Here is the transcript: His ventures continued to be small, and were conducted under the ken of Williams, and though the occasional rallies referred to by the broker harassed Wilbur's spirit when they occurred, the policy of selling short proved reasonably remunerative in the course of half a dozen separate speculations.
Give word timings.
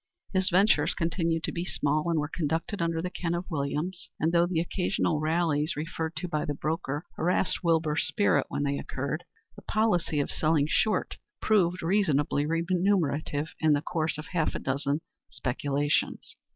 His 0.33 0.49
ventures 0.49 0.95
continued 0.95 1.43
to 1.43 1.51
be 1.51 1.63
small, 1.63 2.09
and 2.09 2.19
were 2.19 2.27
conducted 2.33 2.81
under 2.81 3.03
the 3.03 3.11
ken 3.11 3.35
of 3.35 3.45
Williams, 3.51 4.09
and 4.19 4.31
though 4.31 4.47
the 4.47 4.59
occasional 4.59 5.19
rallies 5.19 5.75
referred 5.75 6.15
to 6.15 6.27
by 6.27 6.43
the 6.43 6.55
broker 6.55 7.05
harassed 7.17 7.63
Wilbur's 7.63 8.07
spirit 8.07 8.47
when 8.49 8.63
they 8.63 8.79
occurred, 8.79 9.25
the 9.55 9.61
policy 9.61 10.19
of 10.19 10.31
selling 10.31 10.65
short 10.67 11.17
proved 11.39 11.83
reasonably 11.83 12.47
remunerative 12.47 13.53
in 13.59 13.73
the 13.73 13.81
course 13.83 14.17
of 14.17 14.25
half 14.31 14.55
a 14.55 14.59
dozen 14.59 15.01
separate 15.29 15.35
speculations. 15.59 16.35